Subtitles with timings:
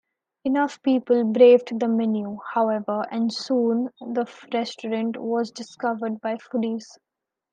[0.43, 6.97] Enough people braved the menu, however, and soon the restaurant was discovered by foodies.